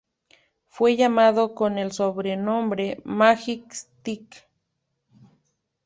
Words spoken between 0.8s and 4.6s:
llamado con el sobrenombre Magic Stick.